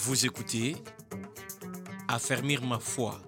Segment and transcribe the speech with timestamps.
[0.00, 0.76] Vous écoutez
[2.06, 3.20] Affermir ma foi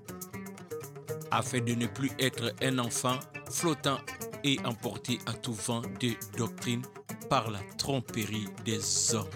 [1.33, 3.19] afin de ne plus être un enfant
[3.51, 3.99] flottant
[4.45, 6.83] et emporté à tout vent de doctrine
[7.29, 9.29] par la tromperie des hommes.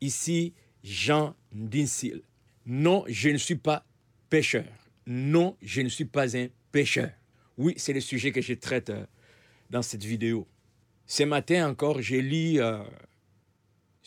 [0.00, 2.22] Ici, Jean Dinsil.
[2.64, 3.84] Non, je ne suis pas
[4.30, 4.64] pécheur.
[5.06, 7.10] Non, je ne suis pas un pécheur.
[7.58, 9.04] Oui, c'est le sujet que je traite euh,
[9.68, 10.48] dans cette vidéo.
[11.06, 12.82] Ce matin encore, j'ai lu euh,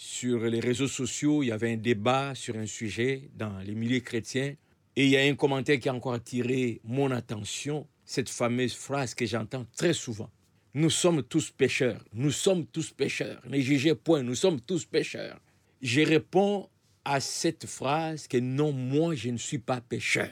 [0.02, 4.00] sur les réseaux sociaux, il y avait un débat sur un sujet dans les milieux
[4.00, 4.56] chrétiens.
[4.96, 9.14] Et il y a un commentaire qui a encore attiré mon attention, cette fameuse phrase
[9.14, 10.32] que j'entends très souvent.
[10.74, 15.40] Nous sommes tous pécheurs, nous sommes tous pécheurs, ne jugez point, nous sommes tous pécheurs.
[15.84, 16.68] Je réponds
[17.06, 20.32] à cette phrase que non, moi je ne suis pas pécheur.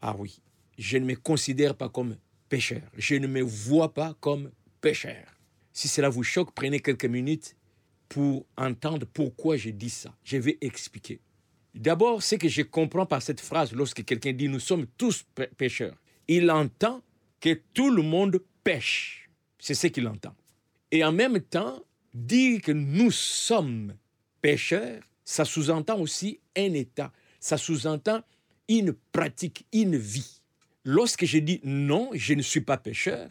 [0.00, 0.40] Ah oui,
[0.78, 2.16] je ne me considère pas comme
[2.48, 5.26] pécheur, je ne me vois pas comme pécheur.
[5.72, 7.56] Si cela vous choque, prenez quelques minutes
[8.08, 10.14] pour entendre pourquoi je dis ça.
[10.24, 11.20] Je vais expliquer.
[11.74, 15.24] D'abord, ce que je comprends par cette phrase lorsque quelqu'un dit nous sommes tous
[15.56, 15.96] pécheurs,
[16.26, 17.02] il entend
[17.40, 19.28] que tout le monde pêche.
[19.58, 20.34] C'est ce qu'il entend.
[20.90, 21.82] Et en même temps,
[22.14, 23.94] dire que nous sommes
[24.40, 28.22] pécheurs, ça sous-entend aussi un état, ça sous-entend
[28.68, 30.40] une pratique, une vie.
[30.84, 33.28] Lorsque je dis non, je ne suis pas pécheur,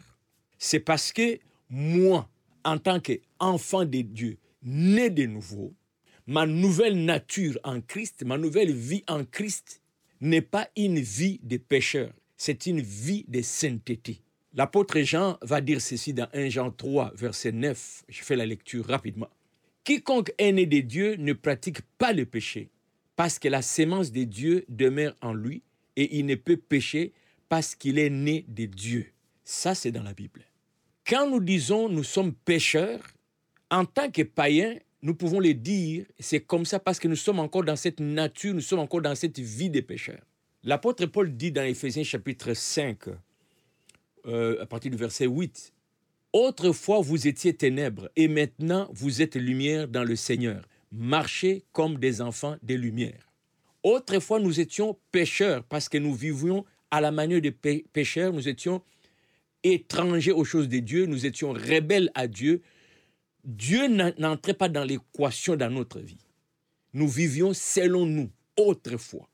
[0.58, 1.38] c'est parce que
[1.68, 2.28] moi,
[2.64, 5.74] en tant qu'enfant de Dieu, né de nouveau,
[6.26, 9.80] ma nouvelle nature en Christ, ma nouvelle vie en Christ
[10.20, 14.22] n'est pas une vie de pécheur, c'est une vie de sainteté.
[14.54, 18.04] L'apôtre Jean va dire ceci dans 1 Jean 3, verset 9.
[18.08, 19.28] Je fais la lecture rapidement.
[19.84, 22.70] Quiconque est né de Dieu ne pratique pas le péché,
[23.14, 25.62] parce que la sémence de Dieu demeure en lui,
[25.96, 27.12] et il ne peut pécher
[27.48, 29.06] parce qu'il est né de Dieu.
[29.44, 30.44] Ça, c'est dans la Bible.
[31.06, 33.02] Quand nous disons nous sommes pécheurs,
[33.70, 37.38] en tant que païens, nous pouvons le dire, c'est comme ça parce que nous sommes
[37.38, 40.22] encore dans cette nature, nous sommes encore dans cette vie des pécheurs.
[40.64, 42.98] L'apôtre Paul dit dans Éphésiens chapitre 5,
[44.26, 45.72] euh, à partir du verset 8,
[46.32, 50.68] Autrefois vous étiez ténèbres et maintenant vous êtes lumière dans le Seigneur.
[50.92, 53.30] Marchez comme des enfants des lumières.
[53.82, 58.82] Autrefois nous étions pécheurs parce que nous vivions à la manière des pécheurs, nous étions
[59.62, 62.62] étrangers aux choses de Dieu, nous étions rebelles à Dieu.
[63.48, 63.88] Dieu
[64.18, 66.20] n'entrait pas dans l'équation dans notre vie.
[66.92, 69.26] Nous vivions selon nous, autrefois.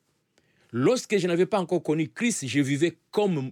[0.70, 3.50] Lorsque je n'avais pas encore connu Christ, je vivais comme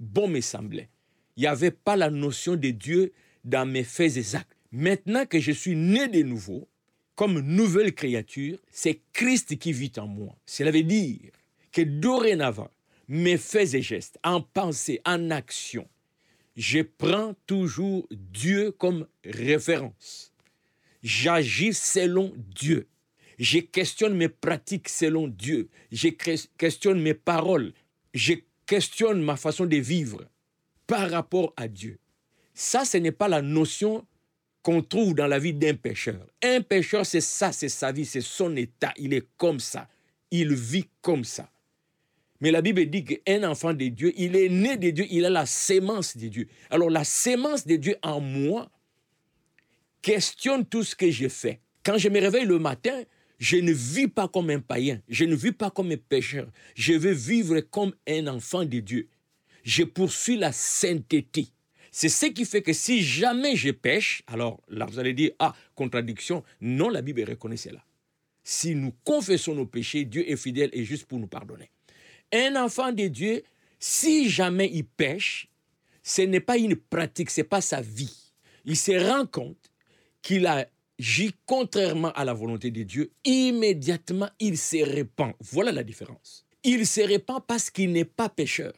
[0.00, 0.88] bon me semblait.
[1.36, 3.12] Il n'y avait pas la notion de Dieu
[3.44, 4.56] dans mes faits et actes.
[4.72, 6.66] Maintenant que je suis né de nouveau,
[7.14, 10.36] comme nouvelle créature, c'est Christ qui vit en moi.
[10.46, 11.30] Cela veut dire
[11.70, 12.72] que dorénavant,
[13.06, 15.86] mes faits et gestes, en pensée, en action,
[16.56, 20.32] je prends toujours Dieu comme référence.
[21.02, 22.88] J'agis selon Dieu.
[23.38, 25.68] Je questionne mes pratiques selon Dieu.
[25.92, 26.08] Je
[26.56, 27.72] questionne mes paroles.
[28.14, 28.34] Je
[28.64, 30.24] questionne ma façon de vivre
[30.86, 31.98] par rapport à Dieu.
[32.54, 34.06] Ça, ce n'est pas la notion
[34.62, 36.26] qu'on trouve dans la vie d'un pécheur.
[36.42, 38.92] Un pécheur, c'est ça, c'est sa vie, c'est son état.
[38.96, 39.88] Il est comme ça.
[40.30, 41.50] Il vit comme ça.
[42.40, 45.30] Mais la Bible dit qu'un enfant de Dieu, il est né de Dieu, il a
[45.30, 46.48] la sémence de Dieu.
[46.70, 48.70] Alors la sémence de Dieu en moi
[50.02, 51.60] questionne tout ce que j'ai fait.
[51.82, 53.02] Quand je me réveille le matin,
[53.38, 56.94] je ne vis pas comme un païen, je ne vis pas comme un pécheur, je
[56.94, 59.08] veux vivre comme un enfant de Dieu.
[59.62, 61.48] Je poursuis la sainteté.
[61.90, 65.54] C'est ce qui fait que si jamais je pêche, alors là vous allez dire, ah,
[65.74, 66.44] contradiction.
[66.60, 67.82] Non, la Bible reconnaît cela.
[68.44, 71.70] Si nous confessons nos péchés, Dieu est fidèle et juste pour nous pardonner.
[72.36, 73.42] Un enfant de Dieu,
[73.80, 75.48] si jamais il pêche,
[76.02, 78.14] ce n'est pas une pratique, ce n'est pas sa vie.
[78.66, 79.70] Il se rend compte
[80.20, 85.32] qu'il agit contrairement à la volonté de Dieu, immédiatement il se répand.
[85.40, 86.44] Voilà la différence.
[86.62, 88.74] Il se répand parce qu'il n'est pas pécheur.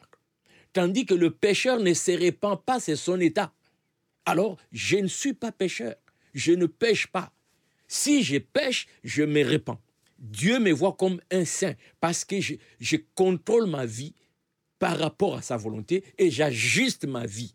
[0.71, 3.51] Tandis que le pécheur ne se répand pas, c'est son état.
[4.25, 5.95] Alors, je ne suis pas pécheur.
[6.33, 7.33] Je ne pêche pas.
[7.89, 9.81] Si je pêche, je me répands.
[10.19, 14.13] Dieu me voit comme un saint parce que je, contrôle ma vie
[14.77, 17.53] par rapport à sa volonté et j'ajuste ma vie.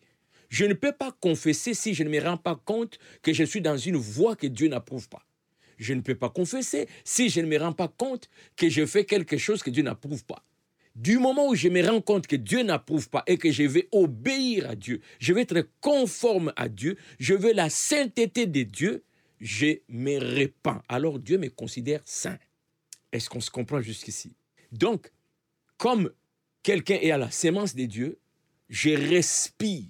[0.48, 3.60] Je ne peux pas confesser si je ne me rends pas compte que je suis
[3.60, 5.26] dans une voie que Dieu n'approuve pas.
[5.76, 9.04] Je ne peux pas confesser si je ne me rends pas compte que je fais
[9.04, 10.44] quelque chose que Dieu n'approuve pas.
[10.94, 13.88] Du moment où je me rends compte que Dieu n'approuve pas et que je vais
[13.90, 19.02] obéir à Dieu, je vais être conforme à Dieu, je veux la sainteté de Dieu,
[19.40, 20.82] je me répands.
[20.88, 22.38] Alors Dieu me considère saint.
[23.14, 24.34] Est-ce qu'on se comprend jusqu'ici?
[24.72, 25.12] Donc,
[25.78, 26.10] comme
[26.64, 28.18] quelqu'un est à la sémence des dieux,
[28.68, 29.88] je respire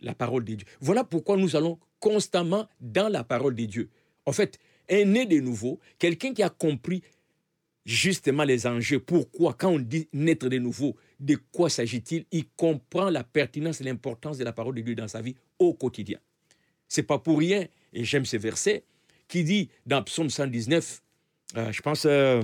[0.00, 0.66] la parole des dieux.
[0.80, 3.90] Voilà pourquoi nous allons constamment dans la parole des dieux.
[4.24, 4.58] En fait,
[4.88, 7.02] un né de nouveau, quelqu'un qui a compris
[7.84, 9.00] justement les enjeux.
[9.00, 13.84] Pourquoi, quand on dit naître de nouveau, de quoi s'agit-il Il comprend la pertinence et
[13.84, 16.18] l'importance de la parole de Dieu dans sa vie au quotidien.
[16.88, 18.84] C'est pas pour rien, et j'aime ce verset,
[19.28, 21.02] qui dit dans Psaume 119,
[21.56, 22.42] euh, je pense, euh,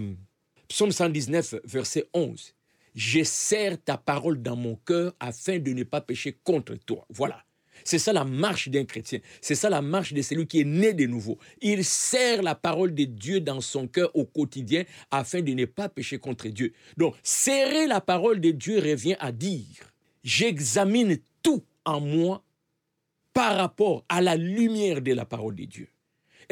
[0.69, 2.55] Psaume 119, verset 11,
[2.95, 7.07] Je serre ta parole dans mon cœur afin de ne pas pécher contre toi.
[7.11, 7.45] Voilà.
[7.85, 9.19] C'est ça la marche d'un chrétien.
[9.41, 11.39] C'est ça la marche de celui qui est né de nouveau.
[11.61, 15.89] Il serre la parole de Dieu dans son cœur au quotidien afin de ne pas
[15.89, 16.73] pécher contre Dieu.
[16.97, 22.45] Donc, serrer la parole de Dieu revient à dire, j'examine tout en moi
[23.33, 25.89] par rapport à la lumière de la parole de Dieu.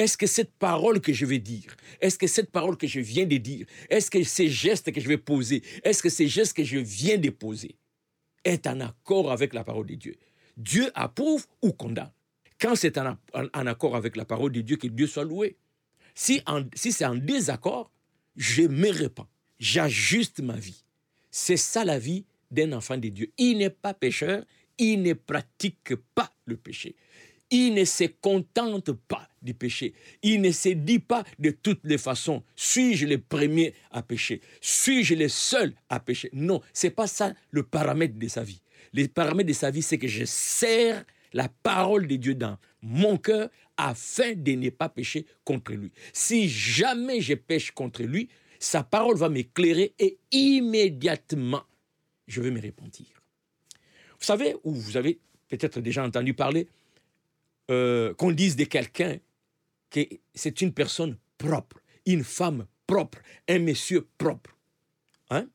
[0.01, 3.27] Est-ce que cette parole que je vais dire, est-ce que cette parole que je viens
[3.27, 6.65] de dire, est-ce que ces gestes que je vais poser, est-ce que ces gestes que
[6.65, 7.77] je viens de poser
[8.43, 10.17] est en accord avec la parole de Dieu?
[10.57, 12.11] Dieu approuve ou condamne?
[12.59, 13.19] Quand c'est en,
[13.67, 15.59] accord avec la parole de Dieu, que Dieu soit loué.
[16.15, 16.43] Si,
[16.75, 17.91] si c'est en désaccord,
[18.37, 20.83] je me répands, j'ajuste ma vie.
[21.31, 23.31] C'est ça la vie d'un enfant de Dieu.
[23.37, 24.47] Il n'est pas pécheur,
[24.79, 26.97] il ne pratique pas le péché.
[27.51, 29.95] Il ne se contente pas du péché.
[30.23, 34.41] Il ne se dit pas de toutes les façons, suis-je le premier à pécher?
[34.61, 36.31] Suis-je le seul à pécher?
[36.33, 38.63] Non, c'est pas ça le paramètre de sa vie.
[38.93, 43.17] Les paramètres de sa vie, c'est que je sers la parole de Dieu dans mon
[43.17, 45.93] cœur afin de ne pas pécher contre lui.
[46.13, 48.29] Si jamais je pêche contre lui,
[48.59, 51.63] sa parole va m'éclairer et immédiatement,
[52.27, 53.07] je vais me repentir.
[54.19, 56.69] Vous savez, ou vous avez peut-être déjà entendu parler,
[57.71, 59.19] euh, qu'on dise de quelqu'un
[59.91, 60.01] que
[60.35, 64.57] c'est une personne propre, une femme propre, un monsieur propre.
[65.31, 65.49] Hein?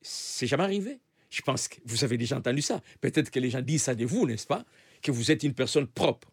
[0.00, 1.00] C'est jamais arrivé.
[1.30, 2.82] Je pense que vous avez déjà entendu ça.
[3.00, 4.64] Peut-être que les gens disent ça de vous, n'est-ce pas?
[5.00, 6.30] Que vous êtes une personne propre.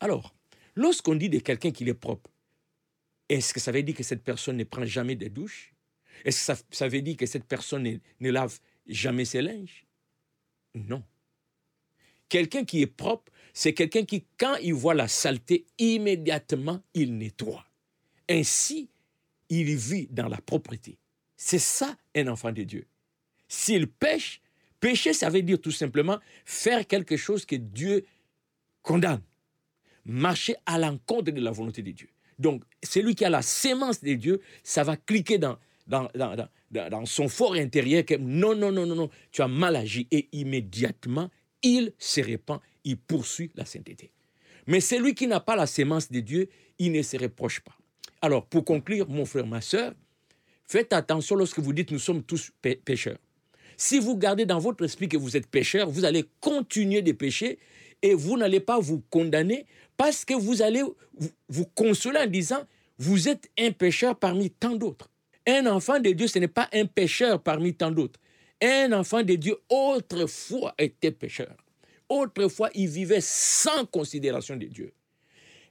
[0.00, 0.34] Alors,
[0.74, 2.30] lorsqu'on dit de quelqu'un qu'il est propre,
[3.28, 5.72] est-ce que ça veut dire que cette personne ne prend jamais de douche?
[6.24, 9.86] Est-ce que ça, veut dire que cette personne ne, ne lave jamais ses linges?
[10.74, 11.02] Non.
[12.32, 17.66] Quelqu'un qui est propre, c'est quelqu'un qui, quand il voit la saleté, immédiatement, il nettoie.
[18.26, 18.88] Ainsi,
[19.50, 20.96] il vit dans la propreté.
[21.36, 22.86] C'est ça un enfant de Dieu.
[23.48, 24.40] S'il pêche,
[24.80, 28.06] pécher, ça veut dire tout simplement faire quelque chose que Dieu
[28.80, 29.20] condamne.
[30.06, 32.08] Marcher à l'encontre de la volonté de Dieu.
[32.38, 37.52] Donc, celui qui a la sémence de Dieu, ça va cliquer dans, dans, son fort
[37.52, 40.08] intérieur que non, non, non, non, non, tu as mal agi.
[40.10, 41.28] Et immédiatement,
[41.62, 44.10] il se répand, il poursuit la sainteté.
[44.66, 46.48] Mais celui qui n'a pas la sémence de Dieu,
[46.78, 47.76] il ne se reproche pas.
[48.20, 49.92] Alors, pour conclure, mon frère, ma soeur,
[50.64, 52.52] faites attention lorsque vous dites nous sommes tous
[52.84, 53.18] pécheurs.
[53.76, 57.58] Si vous gardez dans votre esprit que vous êtes pécheur, vous allez continuer de pécher
[58.02, 59.66] et vous n'allez pas vous condamner
[59.96, 60.82] parce que vous allez
[61.48, 62.62] vous, consoler en disant,
[62.98, 65.08] vous êtes un pécheur parmi tant d'autres.
[65.46, 68.20] Un enfant de Dieu, ce n'est pas un pécheur parmi tant d'autres.
[68.62, 71.56] Un enfant de Dieu, autrefois, était pécheur.
[72.08, 74.92] Autrefois, il vivait sans considération de Dieu.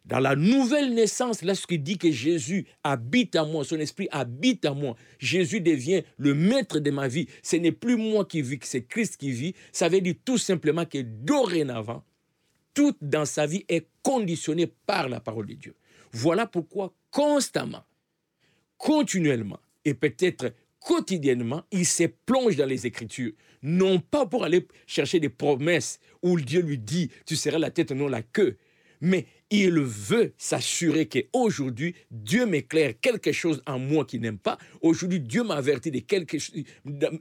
[0.03, 4.75] Dans la nouvelle naissance, lorsqu'il dit que Jésus habite en moi, son esprit habite en
[4.75, 7.27] moi, Jésus devient le maître de ma vie.
[7.43, 9.53] Ce n'est plus moi qui vis, c'est Christ qui vit.
[9.71, 12.03] Ça veut dire tout simplement que dorénavant,
[12.73, 15.75] tout dans sa vie est conditionné par la parole de Dieu.
[16.11, 17.83] Voilà pourquoi constamment,
[18.77, 25.19] continuellement et peut-être quotidiennement, il se plonge dans les Écritures, non pas pour aller chercher
[25.19, 28.57] des promesses où Dieu lui dit, tu seras la tête, non la queue,
[29.01, 34.57] mais il veut s'assurer qu'aujourd'hui, Dieu m'éclaire quelque chose en moi qui n'aime pas.
[34.81, 36.37] Aujourd'hui, Dieu m'a averti de quelque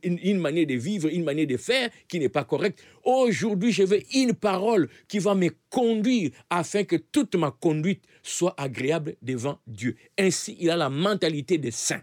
[0.03, 2.85] une manière de vivre, une manière de faire qui n'est pas correcte.
[3.03, 8.55] Aujourd'hui, je veux une parole qui va me conduire afin que toute ma conduite soit
[8.59, 9.97] agréable devant Dieu.
[10.19, 12.03] Ainsi, il a la mentalité des saints.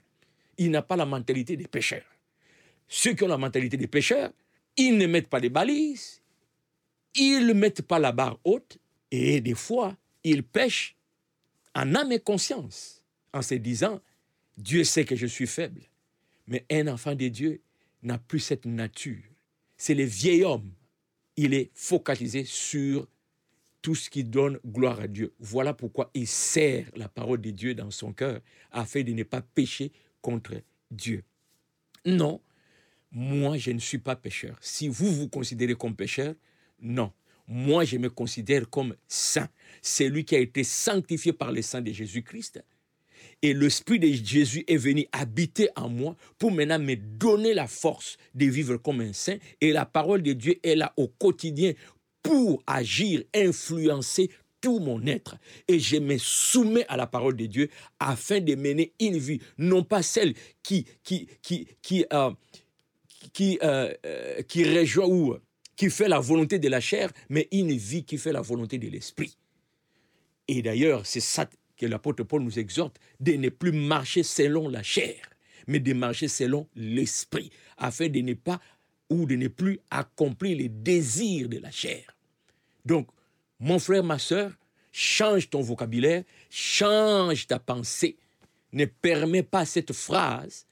[0.57, 2.05] Il n'a pas la mentalité des pécheurs.
[2.87, 4.31] Ceux qui ont la mentalité des pécheurs,
[4.75, 6.21] ils ne mettent pas les balises,
[7.15, 8.77] ils ne mettent pas la barre haute,
[9.11, 10.95] et des fois, il pêche
[11.75, 14.01] en âme et conscience, en se disant,
[14.57, 15.81] Dieu sait que je suis faible.
[16.47, 17.61] Mais un enfant de Dieu
[18.03, 19.23] n'a plus cette nature.
[19.75, 20.71] C'est le vieil homme.
[21.35, 23.07] Il est focalisé sur
[23.81, 25.33] tout ce qui donne gloire à Dieu.
[25.39, 29.41] Voilà pourquoi il sert la parole de Dieu dans son cœur, afin de ne pas
[29.41, 31.23] pécher contre Dieu.
[32.05, 32.41] Non,
[33.11, 34.57] moi je ne suis pas pécheur.
[34.61, 36.35] Si vous vous considérez comme pécheur,
[36.79, 37.11] non
[37.47, 39.49] moi je me considère comme saint,
[39.81, 42.61] celui qui a été sanctifié par le sang de Jésus-Christ.
[43.41, 48.17] Et l'Esprit de Jésus est venu habiter en moi pour maintenant me donner la force
[48.33, 49.37] de vivre comme un saint.
[49.61, 51.73] Et la parole de Dieu est là au quotidien
[52.23, 54.29] pour agir, influencer
[54.61, 55.37] tout mon être
[55.67, 59.83] et je me soumets à la parole de Dieu afin de mener une vie, non
[59.83, 60.33] pas celle
[60.63, 62.31] qui, qui, qui, qui, euh,
[63.33, 65.35] qui, euh, euh, qui rejoint ou
[65.75, 68.87] qui fait la volonté de la chair, mais une vie qui fait la volonté de
[68.87, 69.37] l'esprit.
[70.47, 71.47] Et d'ailleurs, c'est ça
[71.77, 75.15] que l'apôtre Paul nous exhorte, de ne plus marcher selon la chair,
[75.67, 78.59] mais de marcher selon l'esprit, afin de ne pas
[79.09, 82.17] ou de ne plus accomplir les désirs de la chair.
[82.85, 83.07] Donc,
[83.59, 84.51] mon frère, ma soeur,
[84.91, 88.17] change ton vocabulaire, change ta pensée.
[88.73, 90.65] Ne permets pas cette phrase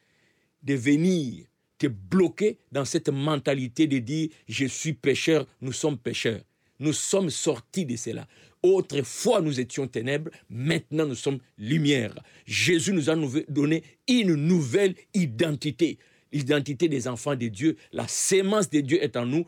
[0.64, 1.46] de venir
[1.78, 6.42] te bloquer dans cette mentalité de dire je suis pécheur, nous sommes pécheurs.
[6.80, 8.28] Nous sommes sortis de cela.
[8.62, 12.14] Autrefois, nous étions ténèbres, maintenant nous sommes lumière.
[12.46, 13.16] Jésus nous a
[13.48, 16.00] donné une nouvelle identité,
[16.32, 17.78] l'identité des enfants de Dieu.
[17.94, 19.46] La sémence de Dieu est en nous.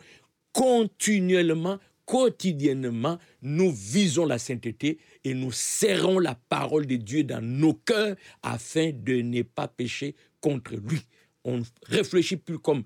[0.54, 7.74] Continuellement, quotidiennement, nous visons la sainteté et nous serrons la parole de Dieu dans nos
[7.74, 11.02] cœurs afin de ne pas pécher contre lui.
[11.44, 12.84] On ne réfléchit plus comme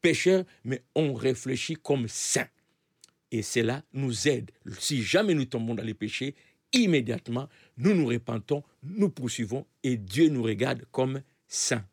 [0.00, 2.48] pécheur, mais on réfléchit comme saint.
[3.30, 4.50] Et cela nous aide.
[4.78, 6.34] Si jamais nous tombons dans les péchés,
[6.72, 11.84] immédiatement, nous nous repentons, nous poursuivons et Dieu nous regarde comme saints.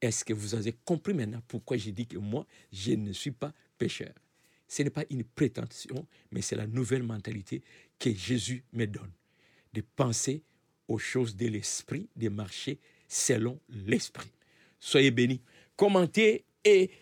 [0.00, 3.52] Est-ce que vous avez compris maintenant pourquoi j'ai dit que moi, je ne suis pas
[3.76, 4.12] pécheur?
[4.70, 7.60] Ce n'est pas une prétention, mais c'est la nouvelle mentalité
[7.98, 9.10] que Jésus me donne.
[9.72, 10.44] De penser
[10.86, 14.30] aux choses de l'esprit, de marcher selon l'esprit.
[14.78, 15.42] Soyez bénis.
[15.74, 16.92] Commentez et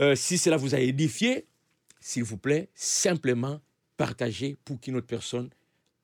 [0.00, 1.46] euh, si cela vous a édifié,
[2.00, 3.60] s'il vous plaît, simplement
[3.98, 5.50] partagez pour qu'une autre personne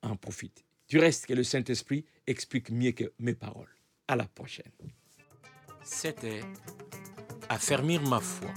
[0.03, 0.63] en profite.
[0.89, 3.75] Du reste, que le Saint-Esprit explique mieux que mes paroles.
[4.09, 4.73] À la prochaine.
[5.83, 6.43] C'était
[7.49, 8.53] Affermir ma foi,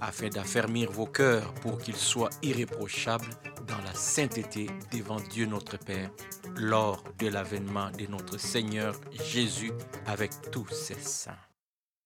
[0.00, 3.30] afin d'affermir vos cœurs pour qu'ils soient irréprochables
[3.66, 6.10] dans la sainteté devant Dieu notre Père
[6.56, 9.72] lors de l'avènement de notre Seigneur Jésus
[10.06, 11.47] avec tous ses saints.